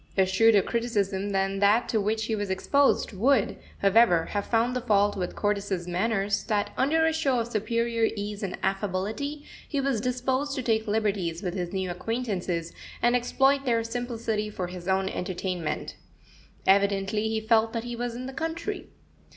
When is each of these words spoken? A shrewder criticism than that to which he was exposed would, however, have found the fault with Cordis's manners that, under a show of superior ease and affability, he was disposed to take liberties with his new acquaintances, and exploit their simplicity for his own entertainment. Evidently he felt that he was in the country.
A 0.17 0.25
shrewder 0.25 0.63
criticism 0.63 1.29
than 1.29 1.59
that 1.59 1.87
to 1.89 2.01
which 2.01 2.25
he 2.25 2.35
was 2.35 2.49
exposed 2.49 3.13
would, 3.13 3.57
however, 3.83 4.25
have 4.31 4.47
found 4.47 4.75
the 4.75 4.81
fault 4.81 5.15
with 5.15 5.35
Cordis's 5.35 5.87
manners 5.87 6.43
that, 6.45 6.71
under 6.75 7.05
a 7.05 7.13
show 7.13 7.39
of 7.39 7.49
superior 7.49 8.09
ease 8.15 8.41
and 8.41 8.57
affability, 8.63 9.45
he 9.69 9.79
was 9.79 10.01
disposed 10.01 10.55
to 10.55 10.63
take 10.63 10.87
liberties 10.87 11.43
with 11.43 11.53
his 11.53 11.71
new 11.71 11.91
acquaintances, 11.91 12.73
and 12.99 13.15
exploit 13.15 13.63
their 13.63 13.83
simplicity 13.83 14.49
for 14.49 14.65
his 14.65 14.87
own 14.87 15.07
entertainment. 15.07 15.97
Evidently 16.65 17.29
he 17.29 17.39
felt 17.39 17.71
that 17.71 17.83
he 17.83 17.95
was 17.95 18.15
in 18.15 18.25
the 18.25 18.33
country. 18.33 18.87